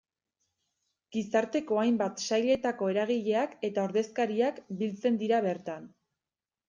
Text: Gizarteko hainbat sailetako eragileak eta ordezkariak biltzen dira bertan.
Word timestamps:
Gizarteko 1.17 1.77
hainbat 1.81 2.23
sailetako 2.29 2.89
eragileak 2.95 3.55
eta 3.69 3.87
ordezkariak 3.91 4.59
biltzen 4.81 5.21
dira 5.25 5.43
bertan. 5.51 5.87